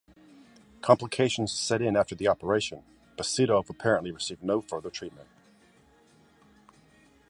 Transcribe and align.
Complications 0.81 1.51
set 1.51 1.79
in 1.79 1.95
after 1.95 2.15
the 2.15 2.27
operation, 2.27 2.81
but 3.17 3.27
Sedov 3.27 3.69
apparently 3.69 4.11
received 4.11 4.41
no 4.41 4.59
further 4.59 4.89
treatment. 4.89 5.27